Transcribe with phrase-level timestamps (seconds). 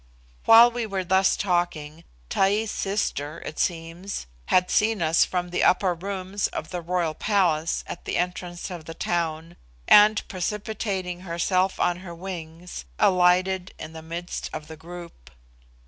[0.45, 5.93] While we were thus talking, Taee's sister, it seems, had seen us from the upper
[5.93, 11.97] rooms of the Royal Palace at the entrance of the town, and, precipitating herself on
[11.97, 15.29] her wings, alighted in the midst of the group.